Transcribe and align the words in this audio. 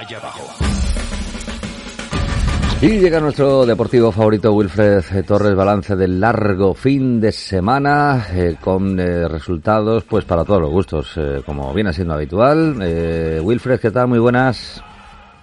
Calle 0.00 0.16
abajo. 0.16 0.48
Y 2.80 2.88
llega 2.98 3.20
nuestro 3.20 3.66
deportivo 3.66 4.10
favorito 4.10 4.54
Wilfred 4.54 5.26
Torres, 5.26 5.54
balance 5.54 5.94
del 5.94 6.18
largo 6.18 6.72
fin 6.72 7.20
de 7.20 7.30
semana 7.32 8.26
eh, 8.32 8.56
con 8.58 8.98
eh, 8.98 9.28
resultados 9.28 10.04
pues 10.04 10.24
para 10.24 10.46
todos 10.46 10.62
los 10.62 10.70
gustos, 10.70 11.12
eh, 11.18 11.42
como 11.44 11.74
viene 11.74 11.92
siendo 11.92 12.14
habitual. 12.14 12.78
Eh, 12.80 13.40
Wilfred, 13.42 13.78
¿qué 13.78 13.90
tal? 13.90 14.08
Muy 14.08 14.18
buenas. 14.18 14.82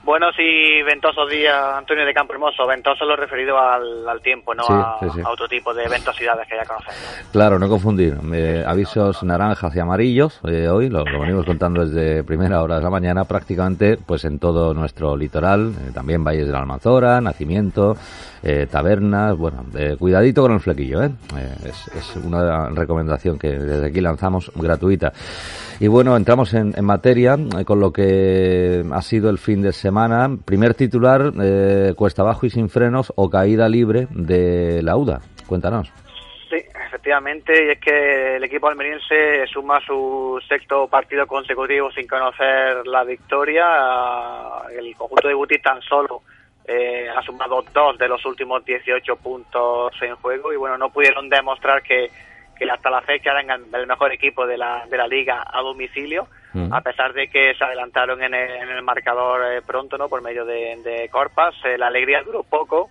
Buenos 0.07 0.33
y 0.39 0.81
ventosos 0.83 1.29
días, 1.29 1.53
Antonio 1.75 2.05
de 2.05 2.13
Campo 2.13 2.31
Hermoso. 2.31 2.65
Ventoso 2.65 3.03
lo 3.03 3.17
referido 3.17 3.59
al, 3.59 4.07
al 4.07 4.21
tiempo, 4.21 4.55
no 4.55 4.63
Sí, 4.63 4.71
a, 4.73 4.95
sí, 5.01 5.07
sí. 5.15 5.21
a 5.21 5.29
otro 5.29 5.49
tipo 5.49 5.73
de 5.73 5.85
ventosidades 5.89 6.47
que 6.47 6.55
ya 6.55 6.63
conocemos. 6.63 6.95
Claro, 7.33 7.59
no 7.59 7.67
confundir. 7.67 8.15
Eh, 8.33 8.63
avisos 8.65 9.21
naranjas 9.23 9.75
y 9.75 9.79
amarillos 9.81 10.39
eh, 10.47 10.69
hoy, 10.69 10.87
lo, 10.89 11.03
lo 11.03 11.19
venimos 11.19 11.45
contando 11.45 11.85
desde 11.85 12.23
primera 12.23 12.61
hora 12.63 12.77
de 12.77 12.83
la 12.83 12.89
mañana, 12.89 13.25
prácticamente 13.25 13.97
pues 13.97 14.23
en 14.23 14.39
todo 14.39 14.73
nuestro 14.73 15.17
litoral, 15.17 15.73
eh, 15.85 15.91
también 15.93 16.23
valles 16.23 16.47
de 16.47 16.53
la 16.53 16.59
Almanzora, 16.59 17.19
Nacimiento, 17.19 17.97
eh, 18.47 18.65
tabernas, 18.65 19.37
bueno, 19.37 19.65
eh, 19.77 19.97
cuidadito 19.99 20.41
con 20.41 20.53
el 20.53 20.61
flequillo, 20.61 21.03
¿eh? 21.03 21.11
Eh, 21.35 21.55
es, 21.65 21.87
es 21.89 22.15
una 22.15 22.69
recomendación 22.69 23.37
que 23.37 23.49
desde 23.49 23.87
aquí 23.87 23.99
lanzamos 23.99 24.49
gratuita. 24.55 25.11
Y 25.81 25.87
bueno, 25.87 26.15
entramos 26.15 26.53
en, 26.53 26.73
en 26.77 26.85
materia 26.85 27.35
eh, 27.35 27.65
con 27.65 27.81
lo 27.81 27.91
que 27.91 28.85
ha 28.89 29.01
sido 29.01 29.29
el 29.29 29.37
fin 29.37 29.61
de 29.61 29.73
semana. 29.73 30.29
Primer 30.45 30.75
titular, 30.75 31.33
cuesta 31.95 32.21
abajo 32.21 32.45
y 32.45 32.49
sin 32.49 32.69
frenos 32.69 33.11
o 33.17 33.29
caída 33.29 33.67
libre 33.67 34.07
de 34.11 34.81
la 34.81 34.95
UDA. 34.95 35.19
Cuéntanos. 35.45 35.91
Sí, 36.49 36.55
efectivamente, 36.87 37.51
y 37.65 37.71
es 37.71 37.79
que 37.81 38.37
el 38.37 38.43
equipo 38.45 38.69
almeriense 38.69 39.45
suma 39.51 39.81
su 39.85 40.39
sexto 40.47 40.87
partido 40.87 41.27
consecutivo 41.27 41.91
sin 41.91 42.07
conocer 42.07 42.87
la 42.87 43.03
victoria. 43.03 43.65
El 44.71 44.95
conjunto 44.95 45.27
de 45.27 45.33
Buti 45.33 45.59
tan 45.61 45.81
solo 45.81 46.21
eh, 46.67 47.07
ha 47.09 47.21
sumado 47.21 47.63
dos 47.73 47.97
de 47.97 48.07
los 48.07 48.25
últimos 48.25 48.63
18 48.65 49.15
puntos 49.15 49.93
en 50.01 50.15
juego 50.17 50.51
y 50.53 50.57
bueno, 50.57 50.77
no 50.77 50.89
pudieron 50.89 51.29
demostrar 51.29 51.81
que, 51.81 52.11
que 52.57 52.69
hasta 52.69 52.89
la 52.89 53.01
fecha 53.01 53.31
eran 53.31 53.65
el 53.73 53.87
mejor 53.87 54.11
equipo 54.11 54.45
de 54.45 54.57
la, 54.57 54.85
de 54.89 54.97
la 54.97 55.07
liga 55.07 55.43
a 55.51 55.61
domicilio, 55.61 56.27
Mm. 56.53 56.73
a 56.73 56.81
pesar 56.81 57.13
de 57.13 57.27
que 57.27 57.53
se 57.55 57.63
adelantaron 57.63 58.23
en 58.23 58.33
el, 58.33 58.49
en 58.49 58.69
el 58.69 58.81
marcador 58.81 59.53
eh, 59.53 59.61
pronto, 59.61 59.97
¿no? 59.97 60.09
Por 60.09 60.21
medio 60.21 60.45
de, 60.45 60.77
de 60.83 61.09
Corpas. 61.09 61.53
Eh, 61.65 61.77
la 61.77 61.87
alegría 61.87 62.23
duró 62.23 62.43
poco, 62.43 62.89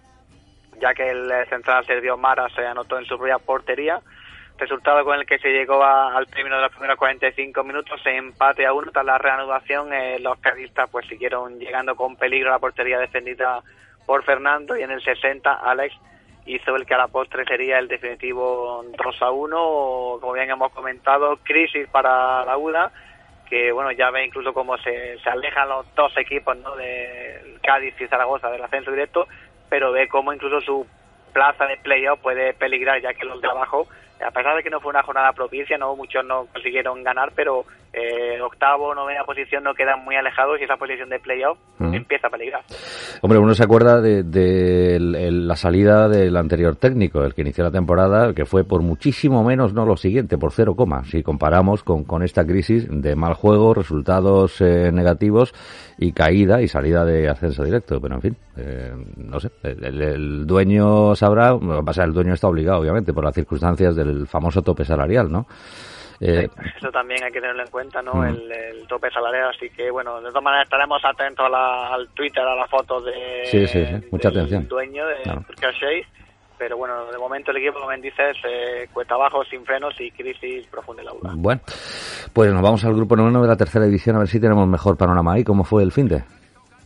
ya 0.80 0.94
que 0.94 1.10
el 1.10 1.30
eh, 1.30 1.46
central 1.48 1.84
Sergio 1.84 2.16
Mara 2.16 2.48
se 2.50 2.64
anotó 2.64 2.98
en 2.98 3.06
su 3.06 3.16
propia 3.16 3.38
portería. 3.38 4.00
Resultado 4.58 5.04
con 5.04 5.18
el 5.18 5.26
que 5.26 5.38
se 5.38 5.50
llegó 5.50 5.82
a- 5.84 6.16
al 6.16 6.26
término 6.28 6.56
de 6.56 6.62
los 6.62 6.72
primeros 6.72 6.96
45 6.96 7.62
minutos, 7.62 8.00
empate 8.06 8.64
a 8.64 8.72
uno. 8.72 8.90
Tras 8.90 9.04
la 9.04 9.18
reanudación, 9.18 9.92
eh, 9.92 10.18
los 10.18 10.38
cadistas 10.38 10.88
pues 10.90 11.06
siguieron 11.06 11.58
llegando 11.58 11.94
con 11.94 12.16
peligro 12.16 12.48
a 12.48 12.52
la 12.52 12.58
portería 12.58 12.98
defendida 12.98 13.60
por 14.06 14.24
Fernando 14.24 14.76
y 14.76 14.82
en 14.82 14.90
el 14.92 15.02
60 15.02 15.52
Alex 15.52 15.94
hizo 16.46 16.74
el 16.76 16.86
que 16.86 16.94
a 16.94 16.98
la 16.98 17.08
postre 17.08 17.44
sería 17.44 17.78
el 17.78 17.88
definitivo 17.88 18.82
2 18.96 19.20
a 19.22 19.30
1. 19.30 20.18
Como 20.20 20.32
bien 20.32 20.48
hemos 20.50 20.72
comentado, 20.72 21.36
crisis 21.42 21.86
para 21.88 22.44
la 22.46 22.56
UDA, 22.56 22.92
que 23.50 23.72
bueno, 23.72 23.92
ya 23.92 24.10
ve 24.10 24.24
incluso 24.24 24.54
cómo 24.54 24.78
se, 24.78 25.18
se 25.18 25.28
alejan 25.28 25.68
los 25.68 25.94
dos 25.94 26.16
equipos 26.16 26.56
¿no? 26.56 26.74
de 26.76 27.58
Cádiz 27.62 27.94
y 28.00 28.06
Zaragoza 28.06 28.50
del 28.50 28.62
ascenso 28.62 28.90
directo, 28.90 29.26
pero 29.68 29.92
ve 29.92 30.08
cómo 30.08 30.32
incluso 30.32 30.60
su 30.62 30.86
plaza 31.34 31.66
de 31.66 31.76
playoff 31.76 32.20
puede 32.20 32.54
peligrar, 32.54 33.02
ya 33.02 33.12
que 33.12 33.24
los 33.26 33.40
de 33.42 33.48
abajo, 33.48 33.86
a 34.24 34.30
pesar 34.30 34.56
de 34.56 34.62
que 34.62 34.70
no 34.70 34.80
fue 34.80 34.90
una 34.90 35.02
jornada 35.02 35.32
propicia, 35.32 35.76
no 35.78 35.96
muchos 35.96 36.24
no 36.24 36.46
consiguieron 36.46 37.02
ganar, 37.02 37.32
pero 37.34 37.66
eh, 37.96 38.38
octavo, 38.42 38.94
novena 38.94 39.24
posición 39.24 39.64
no 39.64 39.72
quedan 39.74 40.04
muy 40.04 40.16
alejados 40.16 40.60
y 40.60 40.64
esa 40.64 40.76
posición 40.76 41.08
de 41.08 41.18
playoff 41.18 41.58
empieza 41.94 42.26
a 42.26 42.30
peligrar. 42.30 42.60
Hombre, 43.22 43.38
uno 43.38 43.54
se 43.54 43.64
acuerda 43.64 44.02
de, 44.02 44.22
de 44.22 44.96
el- 44.96 45.14
el- 45.14 45.48
la 45.48 45.56
salida 45.56 46.06
del 46.08 46.36
anterior 46.36 46.76
técnico, 46.76 47.24
el 47.24 47.32
que 47.34 47.40
inició 47.40 47.64
la 47.64 47.70
temporada, 47.70 48.34
que 48.34 48.44
fue 48.44 48.64
por 48.64 48.82
muchísimo 48.82 49.42
menos, 49.42 49.72
no 49.72 49.86
lo 49.86 49.96
siguiente, 49.96 50.36
por 50.36 50.52
cero 50.52 50.74
coma, 50.76 51.04
si 51.04 51.22
comparamos 51.22 51.82
con, 51.82 52.04
con 52.04 52.22
esta 52.22 52.44
crisis 52.44 52.86
de 52.90 53.16
mal 53.16 53.32
juego, 53.32 53.72
resultados 53.72 54.60
eh, 54.60 54.90
negativos 54.92 55.54
y 55.98 56.12
caída 56.12 56.60
y 56.60 56.68
salida 56.68 57.04
de 57.06 57.28
ascenso 57.30 57.64
directo. 57.64 57.98
Pero 58.00 58.16
en 58.16 58.20
fin, 58.20 58.36
eh, 58.58 58.92
no 59.16 59.40
sé, 59.40 59.50
el, 59.62 60.02
el 60.02 60.46
dueño 60.46 61.14
sabrá, 61.16 61.54
es 61.54 61.96
que 61.96 62.02
el 62.02 62.12
dueño 62.12 62.34
está 62.34 62.48
obligado, 62.48 62.80
obviamente, 62.80 63.14
por 63.14 63.24
las 63.24 63.34
circunstancias 63.34 63.96
del 63.96 64.26
famoso 64.26 64.60
tope 64.60 64.84
salarial, 64.84 65.32
¿no? 65.32 65.46
Eh, 66.20 66.48
Eso 66.78 66.90
también 66.90 67.22
hay 67.24 67.30
que 67.32 67.40
tenerlo 67.40 67.62
en 67.62 67.70
cuenta, 67.70 68.00
¿no? 68.02 68.14
Mm. 68.14 68.24
El, 68.26 68.52
el 68.52 68.86
tope 68.86 69.10
salarial, 69.10 69.50
así 69.50 69.68
que 69.70 69.90
bueno, 69.90 70.20
de 70.20 70.28
todas 70.28 70.42
maneras 70.42 70.64
estaremos 70.66 71.04
atentos 71.04 71.44
a 71.44 71.48
la- 71.48 71.88
al 71.94 72.08
Twitter, 72.08 72.42
a 72.42 72.54
las 72.54 72.70
fotos 72.70 73.04
de 73.04 73.42
Sí, 73.46 73.58
mucha 74.10 74.30
del 74.30 74.38
atención. 74.38 74.68
dueño 74.68 75.06
de 75.06 75.22
Claro. 75.22 75.44
Pero 76.58 76.78
bueno, 76.78 77.04
de 77.12 77.18
momento 77.18 77.50
el 77.50 77.58
equipo, 77.58 77.74
como 77.74 77.88
bien 77.88 78.00
dices, 78.00 78.34
eh, 78.48 78.88
cuesta 78.90 79.14
abajo, 79.14 79.44
sin 79.44 79.62
frenos 79.66 79.94
y 80.00 80.10
crisis 80.10 80.66
profunda 80.68 81.02
en 81.02 81.06
la 81.08 81.12
bueno, 81.34 81.60
pues 82.32 82.50
nos 82.50 82.62
vamos 82.62 82.82
al 82.86 82.94
grupo 82.94 83.14
noveno 83.14 83.42
de 83.42 83.48
la 83.48 83.56
tercera 83.58 83.84
división 83.84 84.16
a 84.16 84.20
ver 84.20 84.28
si 84.28 84.40
tenemos 84.40 84.66
mejor 84.66 84.96
panorama 84.96 85.34
ahí. 85.34 85.44
¿Cómo 85.44 85.64
fue 85.64 85.82
el 85.82 85.92
fin 85.92 86.08
de? 86.08 86.24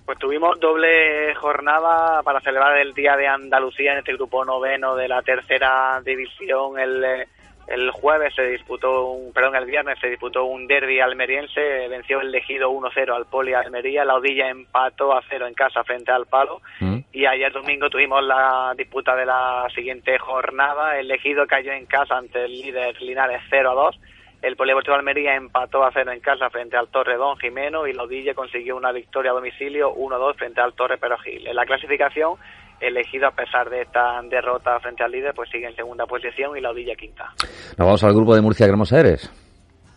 Pues 0.05 0.19
tuvimos 0.19 0.59
doble 0.59 1.33
jornada 1.37 2.21
para 2.25 2.41
celebrar 2.41 2.79
el 2.79 2.93
Día 2.95 3.17
de 3.17 3.29
Andalucía 3.29 3.93
en 3.93 3.99
este 3.99 4.15
grupo 4.15 4.45
noveno 4.45 4.97
de 4.97 5.07
la 5.07 5.23
tercera 5.23 6.01
división. 6.05 6.77
El, 6.77 7.05
eh, 7.05 7.29
el 7.71 7.93
jueves 7.93 8.35
se 8.35 8.43
disputó, 8.43 9.13
un, 9.13 9.33
perdón, 9.33 9.55
el 9.55 9.65
viernes 9.65 9.97
se 10.01 10.09
disputó 10.09 10.45
un 10.45 10.67
derby 10.67 10.99
almeriense, 10.99 11.87
venció 11.89 12.21
el 12.21 12.33
Legido 12.33 12.69
1-0 12.69 13.15
al 13.15 13.27
Poli 13.27 13.55
Almería, 13.55 14.05
la 14.05 14.17
Odilla 14.17 14.49
empató 14.49 15.17
a 15.17 15.23
0 15.29 15.47
en 15.47 15.55
casa 15.55 15.85
frente 15.85 16.11
al 16.11 16.27
Palo 16.27 16.61
¿Mm? 16.81 16.99
y 17.13 17.27
ayer 17.27 17.53
domingo 17.53 17.89
tuvimos 17.89 18.25
la 18.25 18.75
disputa 18.77 19.15
de 19.15 19.25
la 19.25 19.69
siguiente 19.73 20.19
jornada. 20.19 20.99
El 20.99 21.11
Ejido 21.13 21.47
cayó 21.47 21.71
en 21.73 21.87
casa 21.87 22.17
ante 22.17 22.45
el 22.45 22.51
líder 22.51 23.01
Linares 23.01 23.41
0 23.51 23.71
a 23.71 23.75
2. 23.75 24.01
El 24.43 24.57
Polideportivo 24.57 24.97
Almería 24.97 25.37
empató 25.37 25.85
a 25.85 25.93
0 25.93 26.11
en 26.11 26.21
casa 26.21 26.51
frente 26.51 26.77
al 26.77 26.89
Torredón 26.89 27.37
Jimeno 27.39 27.87
y 27.87 27.93
Lodilla 27.93 28.35
consiguió 28.35 28.77
una 28.77 28.91
victoria 28.91 29.31
a 29.31 29.35
domicilio 29.35 29.95
1-2 29.95 30.35
frente 30.35 30.61
al 30.61 30.73
Torre 30.73 30.99
Perogil. 30.99 31.47
En 31.47 31.55
la 31.55 31.67
clasificación, 31.67 32.37
el 32.81 32.97
Ejido, 32.97 33.29
a 33.29 33.33
pesar 33.33 33.69
de 33.69 33.83
esta 33.83 34.21
derrota 34.23 34.79
frente 34.81 35.05
al 35.05 35.13
líder, 35.13 35.35
pues 35.35 35.51
sigue 35.51 35.67
en 35.67 35.77
segunda 35.77 36.07
posición 36.07 36.57
y 36.57 36.61
Lodilla 36.61 36.95
quinta. 36.95 37.33
Nos 37.77 37.87
vamos 37.87 38.05
al 38.05 38.15
grupo 38.15 38.35
de 38.35 38.41
Murcia 38.41 38.67
Hermosa 38.67 39.01
Eres. 39.01 39.31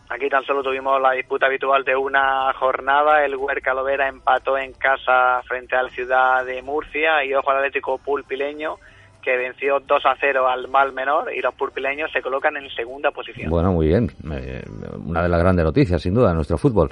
Aquí 0.10 0.30
tan 0.30 0.44
solo 0.44 0.62
tuvimos 0.62 1.02
la 1.02 1.14
disputa 1.14 1.48
habitual 1.48 1.84
de 1.84 1.96
una 1.96 2.54
jornada. 2.54 3.26
El 3.26 3.36
Huerca 3.36 3.74
Lovera 3.74 4.08
empató 4.08 4.58
en 4.58 4.74
casa 4.74 5.42
frente 5.48 5.76
al 5.76 5.90
Ciudad 5.90 6.46
de 6.46 6.62
Murcia 6.62 7.24
y 7.26 7.34
ojo 7.34 7.50
al 7.50 7.58
Atlético 7.58 7.98
Pulpileño 7.98 8.76
que 9.24 9.38
venció 9.38 9.80
2 9.80 10.06
a 10.06 10.16
0 10.20 10.48
al 10.48 10.68
Mal 10.68 10.94
Menor 10.94 11.34
y 11.34 11.42
los 11.42 11.56
pulpileños 11.56 12.12
se 12.12 12.22
colocan 12.22 12.58
en 12.58 12.70
segunda 12.72 13.10
posición. 13.12 13.50
Bueno, 13.50 13.72
muy 13.72 13.88
bien. 13.88 14.12
Eh, 14.32 14.62
una 15.06 15.24
de 15.24 15.30
las 15.30 15.40
grandes 15.40 15.66
noticias, 15.66 16.02
sin 16.02 16.14
duda, 16.14 16.30
de 16.30 16.36
nuestro 16.36 16.58
fútbol. 16.58 16.90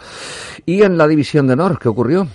¿Y 0.66 0.81
en 0.81 0.98
la 0.98 1.07
división 1.07 1.45
de 1.45 1.54
honor 1.54 1.77
qué 1.77 1.89
ocurrió? 1.89 2.25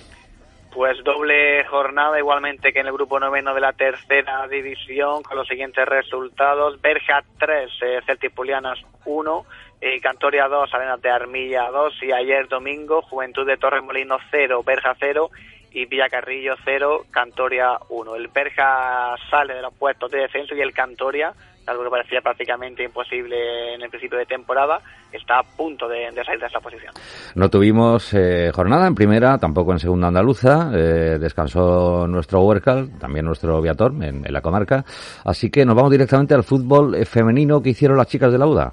Pues 0.73 1.03
doble 1.03 1.36
jornada 1.67 2.19
igualmente 2.19 2.73
que 2.73 2.81
en 2.81 2.87
el 2.87 2.93
grupo 2.93 3.21
noveno 3.21 3.55
de 3.55 3.61
la 3.61 3.73
tercera 3.73 4.47
división 4.49 5.23
con 5.23 5.37
los 5.37 5.49
siguientes 5.49 5.87
resultados. 5.87 6.81
Berja 6.81 7.23
3, 7.39 7.71
eh, 7.83 8.01
Celtipulianas 8.07 8.79
1, 9.05 9.47
eh, 9.81 10.01
Cantoria 10.01 10.49
2, 10.49 10.73
Arenas 10.73 11.03
de 11.03 11.11
Armilla 11.11 11.71
2 11.71 12.03
y 12.03 12.13
ayer 12.13 12.49
domingo 12.49 13.03
Juventud 13.03 13.47
de 13.47 13.57
Torremolinos 13.57 14.23
0, 14.31 14.63
Berja 14.65 14.97
0 14.99 15.31
y 15.73 15.85
Villacarrillo 15.85 16.55
0, 16.65 17.05
Cantoria 17.11 17.79
1. 17.91 18.17
El 18.17 18.29
Berja 18.29 19.15
sale 19.31 19.55
de 19.55 19.63
los 19.63 19.75
puestos 19.75 20.11
de 20.11 20.21
descenso 20.21 20.55
y 20.55 20.63
el 20.63 20.73
Cantoria, 20.73 21.35
algo 21.67 21.85
que 21.85 21.91
parecía 21.91 22.21
prácticamente 22.21 22.85
imposible 22.85 23.75
en 23.75 23.83
el 23.83 23.91
principio 23.91 24.19
de 24.19 24.27
temporada, 24.27 24.81
está 25.13 25.39
a 25.39 25.43
punto 25.43 25.89
de, 25.89 26.11
de 26.11 26.25
salir 26.25 26.41
de 26.41 26.47
esta 26.47 26.61
posición. 26.61 26.93
No 27.35 27.49
tuvimos 27.49 28.13
eh, 28.15 28.51
jornada 28.55 28.87
en 28.87 28.95
primera, 28.95 29.39
tampoco 29.39 29.73
en 29.73 29.79
segunda 29.79 30.09
andaluza. 30.09 30.71
Eh, 30.75 31.19
descansó 31.19 32.07
nuestro 32.07 32.41
Huercal, 32.41 32.99
también 32.99 33.27
nuestro 33.27 33.61
Viator 33.61 33.93
en, 34.03 34.27
en 34.27 34.33
la 34.33 34.41
comarca. 34.41 34.85
Así 35.25 35.51
que 35.51 35.65
nos 35.65 35.75
vamos 35.75 35.91
directamente 35.91 36.35
al 36.35 36.45
fútbol 36.45 36.95
eh, 36.95 37.05
femenino 37.05 37.63
que 37.63 37.71
hicieron 37.71 37.97
las 37.97 38.09
chicas 38.09 38.33
de 38.33 38.39
la 38.39 38.47
UDA. 38.47 38.73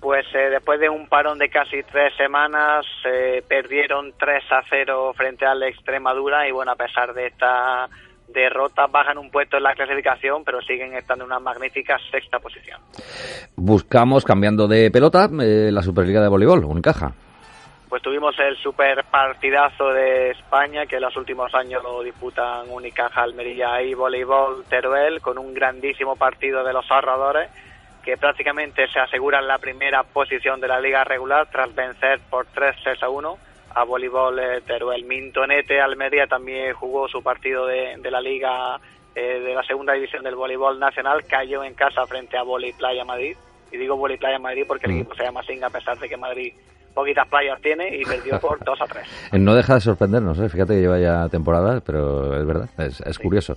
Pues 0.00 0.26
eh, 0.34 0.50
después 0.50 0.80
de 0.80 0.88
un 0.88 1.06
parón 1.06 1.38
de 1.38 1.48
casi 1.48 1.80
tres 1.84 2.12
semanas, 2.16 2.84
eh, 3.04 3.40
perdieron 3.46 4.12
3 4.18 4.42
a 4.50 4.62
0 4.68 5.12
frente 5.14 5.46
al 5.46 5.62
Extremadura 5.62 6.48
y 6.48 6.50
bueno, 6.50 6.72
a 6.72 6.76
pesar 6.76 7.14
de 7.14 7.28
esta 7.28 7.88
derrota, 8.32 8.86
bajan 8.86 9.18
un 9.18 9.30
puesto 9.30 9.56
en 9.56 9.62
la 9.62 9.74
clasificación, 9.74 10.44
pero 10.44 10.60
siguen 10.62 10.94
estando 10.94 11.24
en 11.24 11.30
una 11.30 11.40
magnífica 11.40 11.98
sexta 12.10 12.38
posición. 12.38 12.80
Buscamos, 13.56 14.24
cambiando 14.24 14.66
de 14.66 14.90
pelota, 14.90 15.28
eh, 15.40 15.70
la 15.70 15.82
Superliga 15.82 16.20
de 16.20 16.28
Voleibol, 16.28 16.64
Unicaja. 16.64 17.12
Pues 17.88 18.00
tuvimos 18.00 18.34
el 18.38 18.56
super 18.56 19.04
partidazo 19.04 19.88
de 19.88 20.30
España, 20.30 20.86
que 20.86 20.96
en 20.96 21.02
los 21.02 21.14
últimos 21.16 21.54
años 21.54 21.82
lo 21.82 22.02
disputan 22.02 22.70
Unicaja, 22.70 23.22
Almería 23.22 23.82
y 23.82 23.92
Voleibol 23.92 24.64
Teruel, 24.64 25.20
con 25.20 25.36
un 25.36 25.52
grandísimo 25.52 26.16
partido 26.16 26.64
de 26.64 26.72
los 26.72 26.90
ahorradores 26.90 27.50
que 28.02 28.16
prácticamente 28.16 28.88
se 28.88 28.98
aseguran 28.98 29.46
la 29.46 29.58
primera 29.58 30.02
posición 30.02 30.60
de 30.60 30.68
la 30.68 30.80
liga 30.80 31.04
regular 31.04 31.48
tras 31.50 31.72
vencer 31.74 32.20
por 32.30 32.46
3 32.46 32.74
6 32.82 33.02
a 33.02 33.08
1 33.08 33.38
a 33.74 33.84
voleibol 33.84 34.38
eh, 34.38 34.60
Teruel. 34.66 35.04
Mintonete 35.04 35.80
Almería 35.80 36.26
también 36.26 36.74
jugó 36.74 37.08
su 37.08 37.22
partido 37.22 37.66
de, 37.66 37.98
la 38.10 38.20
liga 38.20 38.80
eh, 39.14 39.40
de 39.40 39.54
la 39.54 39.62
segunda 39.62 39.92
división 39.92 40.22
del 40.22 40.34
voleibol 40.34 40.78
nacional, 40.78 41.24
cayó 41.26 41.64
en 41.64 41.74
casa 41.74 42.06
frente 42.06 42.36
a 42.36 42.42
Voli 42.42 42.72
Playa 42.72 43.04
Madrid. 43.04 43.36
Y 43.70 43.76
digo 43.76 43.96
Voli 43.96 44.16
Playa 44.16 44.38
Madrid 44.38 44.64
porque 44.66 44.86
el 44.86 44.92
mm. 44.92 44.96
equipo 44.96 45.14
se 45.14 45.24
llama 45.24 45.42
Singa 45.42 45.66
a 45.68 45.70
pesar 45.70 45.98
de 45.98 46.08
que 46.08 46.16
Madrid 46.16 46.52
poquitas 46.94 47.26
playas 47.26 47.58
tiene 47.62 47.96
y 47.96 48.04
perdió 48.04 48.38
por 48.38 48.58
2 48.64 48.80
a 48.80 48.86
3. 48.86 49.06
No 49.40 49.54
deja 49.54 49.74
de 49.74 49.80
sorprendernos, 49.80 50.38
¿eh? 50.38 50.48
fíjate 50.48 50.74
que 50.74 50.80
lleva 50.80 50.98
ya 50.98 51.28
temporada, 51.28 51.80
pero 51.80 52.38
es 52.38 52.46
verdad, 52.46 52.68
es, 52.78 53.18
curioso 53.18 53.56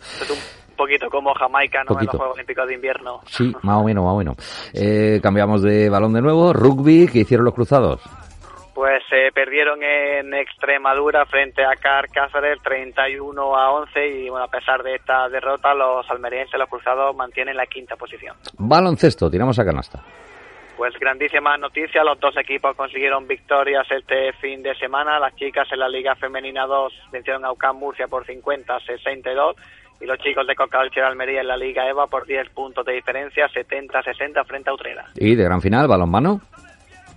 poquito 0.75 1.09
como 1.09 1.33
Jamaica 1.33 1.83
¿no? 1.83 1.99
en 1.99 2.05
los 2.05 2.15
Juegos 2.15 2.35
Olímpicos 2.35 2.67
de 2.67 2.75
Invierno. 2.75 3.21
Sí, 3.25 3.55
más 3.61 3.77
o 3.77 3.83
menos, 3.83 4.03
más 4.03 4.13
o 4.13 4.17
menos. 4.17 4.35
Eh, 4.73 5.19
cambiamos 5.23 5.61
de 5.61 5.89
balón 5.89 6.13
de 6.13 6.21
nuevo. 6.21 6.51
Rugby, 6.51 7.07
¿qué 7.07 7.19
hicieron 7.19 7.45
los 7.45 7.53
cruzados? 7.53 8.01
Pues 8.75 9.03
se 9.09 9.31
perdieron 9.33 9.81
en 9.81 10.33
Extremadura 10.33 11.25
frente 11.27 11.63
a 11.63 11.77
Car 11.77 12.09
Cáceres 12.09 12.61
31 12.61 13.55
a 13.55 13.71
11 13.71 14.07
y 14.07 14.29
bueno, 14.29 14.43
a 14.43 14.49
pesar 14.49 14.83
de 14.83 14.95
esta 14.95 15.29
derrota, 15.29 15.73
los 15.73 16.07
almerienses, 16.11 16.59
los 16.59 16.67
cruzados, 16.67 17.15
mantienen 17.15 17.55
la 17.55 17.67
quinta 17.67 17.95
posición. 17.95 18.35
Baloncesto, 18.57 19.31
tiramos 19.31 19.57
a 19.59 19.63
canasta. 19.63 20.03
Pues 20.75 20.93
grandísima 20.99 21.57
noticia, 21.57 22.03
los 22.03 22.19
dos 22.19 22.35
equipos 22.35 22.75
consiguieron 22.75 23.25
victorias 23.25 23.89
este 23.89 24.33
fin 24.33 24.61
de 24.61 24.75
semana. 24.75 25.19
Las 25.19 25.33
chicas 25.37 25.71
en 25.71 25.79
la 25.79 25.87
Liga 25.87 26.15
Femenina 26.15 26.65
2 26.65 26.93
vencieron 27.13 27.45
a 27.45 27.53
UCAM 27.53 27.77
Murcia 27.77 28.09
por 28.09 28.25
50 28.25 28.81
62 28.81 29.55
y 30.01 30.05
los 30.05 30.19
chicos 30.19 30.45
de 30.45 30.53
Coca-Cola 30.53 31.07
Almería 31.07 31.39
en 31.39 31.47
la 31.47 31.55
Liga 31.55 31.87
EVA 31.87 32.07
por 32.07 32.25
10 32.25 32.49
puntos 32.49 32.85
de 32.85 32.91
diferencia, 32.91 33.47
70-60 33.47 34.45
frente 34.45 34.69
a 34.69 34.73
Utrera. 34.73 35.05
¿Y 35.15 35.35
de 35.35 35.45
gran 35.45 35.61
final, 35.61 35.87
balonmano? 35.87 36.41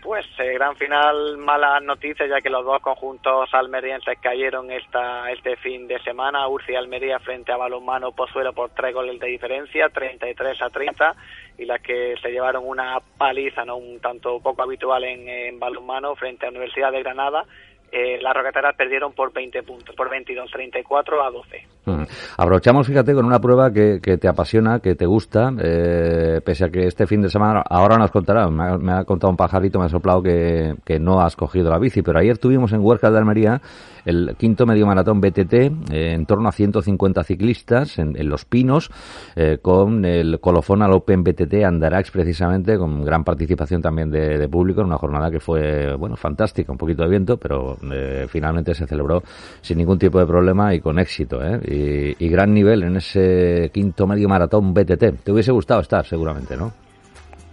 Pues 0.08 0.25
eh, 0.38 0.55
gran 0.55 0.75
final, 0.75 1.37
malas 1.37 1.82
noticias, 1.82 2.31
ya 2.31 2.40
que 2.40 2.49
los 2.49 2.64
dos 2.64 2.81
conjuntos 2.81 3.52
almerienses 3.52 4.19
cayeron 4.22 4.70
esta, 4.70 5.31
este 5.31 5.56
fin 5.58 5.87
de 5.87 5.99
semana. 6.02 6.49
Urci 6.49 6.75
Almería 6.75 7.19
frente 7.19 7.52
a 7.52 7.58
Balonmano 7.58 8.12
Pozuelo 8.12 8.55
por 8.55 8.70
tres 8.70 8.94
goles 8.94 9.20
de 9.20 9.26
diferencia, 9.26 9.90
33 9.90 10.62
a 10.62 10.70
30, 10.70 11.14
y 11.58 11.66
las 11.66 11.82
que 11.82 12.14
se 12.22 12.31
llevaron 12.31 12.66
una 12.66 12.99
paliza, 13.19 13.66
no 13.66 13.76
un 13.76 14.00
tanto 14.00 14.40
poco 14.40 14.62
habitual 14.62 15.05
en, 15.05 15.28
en 15.28 15.58
balonmano, 15.58 16.16
frente 16.16 16.46
a 16.46 16.49
Universidad 16.49 16.90
de 16.90 17.02
Granada, 17.02 17.44
eh, 17.90 18.19
las 18.20 18.35
roqueteras 18.35 18.75
perdieron 18.76 19.12
por 19.12 19.32
20 19.32 19.62
puntos, 19.62 19.94
por 19.94 20.11
22, 20.11 20.50
34 20.50 21.23
a 21.25 21.31
12. 21.31 21.67
Mm. 21.87 22.85
Fíjate, 22.85 23.14
con 23.14 23.25
una 23.25 23.40
prueba 23.40 23.73
que, 23.73 23.99
te 23.99 24.29
apasiona, 24.29 24.81
que 24.81 24.94
te 24.94 25.06
gusta, 25.06 25.52
eh, 25.62 26.40
pese 26.44 26.64
a 26.64 26.69
que 26.69 26.87
este 26.87 27.06
fin 27.06 27.23
de 27.23 27.29
semana, 27.29 27.62
ahora 27.69 27.96
nos 27.96 28.11
contará, 28.11 28.49
me 28.49 28.93
ha, 28.93 29.05
contado 29.05 29.31
un 29.31 29.37
pajarito, 29.37 29.79
me 29.79 29.87
ha 29.87 29.88
soplado 29.88 30.23
que, 30.23 30.75
que, 30.85 30.99
no 30.99 31.20
has 31.20 31.37
cogido 31.37 31.70
la 31.70 31.79
bici, 31.79 32.02
pero 32.02 32.19
ayer 32.19 32.38
tuvimos 32.38 32.73
en 32.73 32.81
Huerca 32.81 33.11
de 33.11 33.19
Almería 33.19 33.61
el 34.08 34.37
quinto 34.37 34.64
medio 34.64 34.87
maratón 34.87 35.20
BTT, 35.20 35.52
eh, 35.52 36.12
en 36.14 36.25
torno 36.25 36.49
a 36.49 36.52
150 36.52 37.23
ciclistas 37.25 37.99
en, 37.99 38.14
Los 38.29 38.46
Pinos, 38.46 38.90
eh, 39.37 39.58
con 39.61 40.05
el 40.05 40.40
colofón 40.40 40.82
al 40.82 40.93
Open 40.93 41.23
BTT 41.23 41.64
Andarax 41.64 42.11
precisamente, 42.11 42.79
con 42.79 43.05
gran 43.05 43.23
participación 43.23 43.82
también 43.82 44.11
de, 44.11 44.49
público, 44.49 44.81
en 44.81 44.87
una 44.87 44.96
jornada 44.96 45.31
que 45.31 45.40
fue, 45.40 45.94
bueno, 45.96 46.17
fantástica, 46.17 46.73
un 46.73 46.79
poquito 46.79 47.02
de 47.02 47.11
viento, 47.11 47.37
pero 47.37 47.76
eh, 47.92 48.26
finalmente 48.28 48.75
se 48.75 48.86
celebró 48.86 49.22
sin 49.60 49.78
ningún 49.78 49.98
tipo 49.98 50.19
de 50.19 50.26
problema 50.26 50.75
y 50.75 50.80
con 50.80 50.98
éxito, 50.98 51.40
y, 51.64 52.16
y 52.19 52.28
gran 52.28 52.52
nivel 52.52 52.82
en 52.82 52.96
ese 52.96 53.70
quinto 53.72 54.06
medio 54.06 54.28
maratón 54.28 54.72
BTT. 54.72 55.25
Te 55.25 55.32
hubiese 55.32 55.52
gustado 55.52 55.80
estar, 55.80 56.04
seguramente, 56.04 56.56
¿no? 56.56 56.72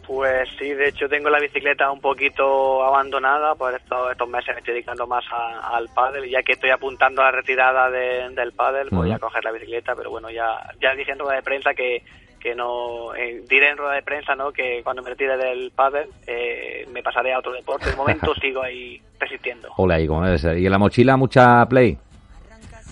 Pues 0.08 0.48
sí, 0.60 0.72
de 0.74 0.90
hecho 0.90 1.10
tengo 1.10 1.30
la 1.30 1.40
bicicleta 1.40 1.92
un 1.92 2.00
poquito 2.00 2.84
abandonada, 2.84 3.56
por 3.56 3.74
estos, 3.74 4.12
estos 4.12 4.30
meses 4.30 4.54
me 4.54 4.60
estoy 4.60 4.76
dedicando 4.76 5.08
más 5.08 5.26
al 5.32 5.90
pádel, 5.90 6.30
ya 6.30 6.44
que 6.44 6.54
estoy 6.54 6.70
apuntando 6.70 7.22
a 7.22 7.26
la 7.26 7.32
retirada 7.32 7.90
del 7.90 8.52
pádel, 8.54 8.90
voy 8.92 9.12
a 9.12 9.20
coger 9.20 9.44
la 9.44 9.52
bicicleta, 9.52 9.94
pero 9.96 10.12
bueno, 10.12 10.30
ya, 10.30 10.72
ya 10.80 10.94
dije 10.96 11.12
en 11.12 11.20
rueda 11.20 11.38
de 11.38 11.42
prensa 11.42 11.74
que, 11.74 12.04
que 12.46 12.54
no, 12.54 13.16
eh, 13.16 13.42
diré 13.50 13.70
en 13.70 13.78
rueda 13.78 13.96
de 13.96 14.04
prensa, 14.04 14.36
¿no? 14.36 14.52
Que 14.52 14.82
cuando 14.84 15.02
me 15.02 15.10
retire 15.10 15.36
del 15.36 15.72
pádel 15.72 16.08
eh, 16.28 16.86
me 16.92 17.02
pasaré 17.02 17.34
a 17.34 17.40
otro 17.40 17.52
deporte, 17.52 17.90
de 17.90 17.96
momento 17.96 18.36
sigo 18.40 18.62
ahí 18.62 19.02
resistiendo. 19.20 19.68
Hola, 19.78 20.00
¿y 20.00 20.06
cómo 20.06 20.24
debe 20.24 20.38
ser? 20.38 20.60
¿Y 20.60 20.68
en 20.68 20.72
la 20.72 20.78
mochila 20.78 21.18
mucha 21.18 21.66
play? 21.66 21.98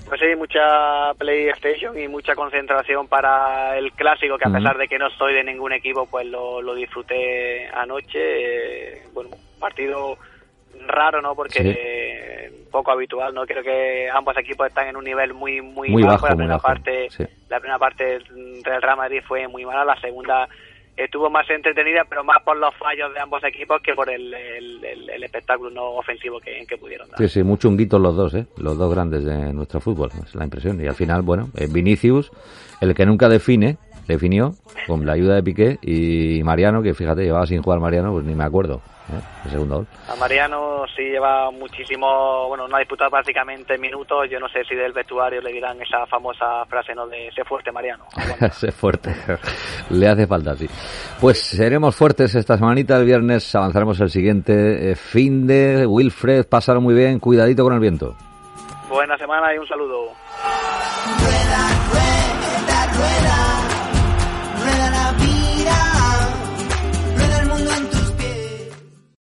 Pues 0.08 0.20
sí, 0.20 0.36
mucha 0.36 1.14
PlayStation 1.20 1.96
y 2.00 2.08
mucha 2.08 2.34
concentración 2.34 3.08
para 3.08 3.78
el 3.78 3.92
clásico, 3.92 4.40
que 4.40 4.50
a 4.50 4.52
pesar 4.52 4.76
de 4.76 4.88
que 4.88 4.98
no 4.98 5.12
soy 5.12 5.36
de 5.36 5.44
ningún 5.44 5.72
equipo, 5.72 6.08
pues 6.08 6.26
lo, 6.26 6.60
lo 6.60 6.74
disfruté 6.74 7.68
anoche. 7.68 8.96
Eh, 8.96 9.02
bueno, 9.14 9.30
partido 9.60 10.18
raro, 10.88 11.22
¿no? 11.22 11.36
Porque 11.36 11.62
poco 12.72 12.92
habitual, 12.92 13.34
¿no? 13.34 13.46
Creo 13.46 13.64
que 13.64 14.10
ambos 14.10 14.38
equipos 14.38 14.68
están 14.68 14.88
en 14.88 14.98
un 14.98 15.04
nivel 15.04 15.34
muy 15.34 15.62
muy, 15.62 16.04
bajo. 16.04 16.28
La 16.28 16.36
primera 16.36 16.60
parte, 16.60 17.08
la 17.50 17.60
primera 17.60 17.80
parte 17.80 18.04
del 18.04 18.82
Real 18.82 18.98
Madrid 18.98 19.22
fue 19.28 19.48
muy 19.48 19.66
mala, 19.66 19.86
la 19.86 20.00
segunda 20.00 20.48
estuvo 20.96 21.30
más 21.30 21.50
entretenida, 21.50 22.04
pero 22.08 22.24
más 22.24 22.42
por 22.44 22.58
los 22.58 22.74
fallos 22.76 23.14
de 23.14 23.20
ambos 23.20 23.44
equipos 23.44 23.82
que 23.82 23.94
por 23.94 24.10
el, 24.10 24.34
el, 24.34 25.24
espectáculo 25.24 25.70
no 25.72 25.84
ofensivo 25.94 26.40
que, 26.40 26.66
que, 26.68 26.78
pudieron 26.78 27.10
dar. 27.10 27.18
Sí, 27.18 27.28
sí, 27.28 27.44
mucho 27.44 27.70
hunguitos 27.70 28.00
los 28.00 28.16
dos, 28.16 28.34
¿eh? 28.36 28.46
los 28.58 28.78
dos 28.78 28.94
grandes 28.94 29.26
de 29.26 29.54
nuestro 29.54 29.80
fútbol, 29.80 30.10
es 30.24 30.36
la 30.36 30.44
impresión. 30.44 30.80
Y 30.82 30.88
al 30.88 30.94
final, 30.94 31.22
bueno, 31.22 31.50
eh, 31.58 31.68
Vinicius, 31.72 32.32
el 32.82 32.94
que 32.94 33.06
nunca 33.06 33.28
define, 33.30 33.78
definió 34.08 34.54
con 34.88 35.06
la 35.06 35.14
ayuda 35.14 35.36
de 35.36 35.44
Piqué 35.44 35.80
y 35.82 36.42
Mariano, 36.44 36.82
que 36.82 36.94
fíjate, 36.94 37.24
llevaba 37.24 37.46
sin 37.46 37.62
jugar 37.62 37.80
Mariano, 37.80 38.12
pues 38.12 38.26
ni 38.26 38.36
me 38.36 38.44
acuerdo. 38.44 38.82
¿eh? 39.10 39.22
El 39.46 39.52
segundo 39.52 39.76
gol. 39.78 39.88
A 40.08 40.16
Mariano 40.16 40.86
sí 40.96 41.04
lleva 41.04 41.52
muchísimo, 41.52 42.48
bueno, 42.48 42.68
no 42.68 42.76
ha 42.76 42.80
disputado 42.80 43.10
prácticamente 43.10 43.78
minutos. 43.78 44.30
Yo 44.30 44.40
no 44.40 44.48
sé 44.50 44.64
si 44.64 44.76
del 44.76 44.94
vestuario 44.94 45.42
le 45.42 45.52
dirán 45.52 45.82
esa 45.82 46.06
famosa 46.06 46.66
frase, 46.68 46.94
¿no? 46.96 47.08
De 47.08 47.30
sé 47.34 47.44
fuerte, 47.44 47.72
Mariano. 47.72 48.06
sé 48.52 48.72
fuerte. 48.72 49.14
le 49.90 50.08
hace 50.08 50.28
falta, 50.28 50.56
sí. 50.56 50.68
Pues 51.20 51.40
seremos 51.40 51.96
fuertes 51.96 52.36
esta 52.36 52.58
semanita. 52.58 52.98
El 52.98 53.06
viernes 53.06 53.54
avanzaremos 53.56 54.00
el 54.00 54.10
siguiente 54.10 54.92
eh, 54.92 54.96
fin 54.96 55.48
de 55.48 55.86
Wilfred. 55.86 56.48
Pasaron 56.48 56.84
muy 56.84 56.96
bien. 56.96 57.20
Cuidadito 57.20 57.64
con 57.64 57.74
el 57.74 57.80
viento. 57.80 58.16
Buena 58.90 59.18
semana 59.18 59.54
y 59.54 59.58
un 59.58 59.68
saludo. 59.68 60.06
rueda, 61.20 61.68
rueda. 62.94 63.43